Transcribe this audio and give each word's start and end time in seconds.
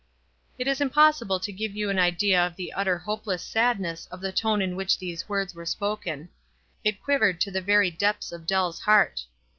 It 0.57 0.65
is 0.67 0.81
impossible 0.81 1.39
to 1.39 1.51
give} 1.51 1.73
r 1.75 1.77
ou 1.77 1.89
an 1.91 1.99
idea 1.99 2.43
of 2.43 2.55
the 2.55 2.73
utter 2.73 2.97
hopeless 2.97 3.43
sadness 3.43 4.07
of 4.07 4.19
the 4.19 4.31
tone 4.31 4.59
in 4.59 4.75
which 4.75 4.97
these 4.97 5.25
word3 5.25 5.53
were 5.53 5.65
spoken. 5.67 6.29
It 6.83 7.03
quivered 7.03 7.39
to 7.41 7.51
the 7.51 7.61
very 7.61 7.91
depths 7.91 8.31
of 8.31 8.47
Dell's 8.47 8.79
heart. 8.79 9.27